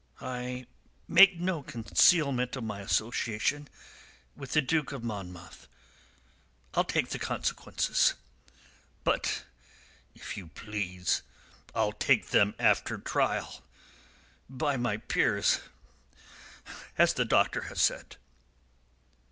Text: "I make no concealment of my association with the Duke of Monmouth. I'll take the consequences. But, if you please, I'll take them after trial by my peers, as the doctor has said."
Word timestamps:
"I 0.23 0.65
make 1.07 1.39
no 1.39 1.61
concealment 1.61 2.55
of 2.55 2.63
my 2.63 2.79
association 2.81 3.67
with 4.35 4.53
the 4.53 4.59
Duke 4.63 4.91
of 4.91 5.03
Monmouth. 5.03 5.67
I'll 6.73 6.83
take 6.85 7.09
the 7.09 7.19
consequences. 7.19 8.15
But, 9.03 9.43
if 10.15 10.35
you 10.37 10.47
please, 10.47 11.21
I'll 11.75 11.91
take 11.93 12.29
them 12.29 12.55
after 12.57 12.97
trial 12.97 13.61
by 14.49 14.75
my 14.75 14.97
peers, 14.97 15.59
as 16.97 17.13
the 17.13 17.23
doctor 17.23 17.61
has 17.69 17.79
said." 17.79 18.15